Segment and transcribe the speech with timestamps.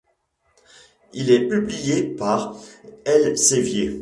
[1.13, 2.57] Il est publiée par
[3.05, 3.99] Elsevier.